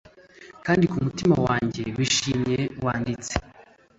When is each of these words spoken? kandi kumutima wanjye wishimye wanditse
kandi 0.65 0.83
kumutima 0.91 1.35
wanjye 1.45 1.83
wishimye 1.95 2.59
wanditse 2.85 3.33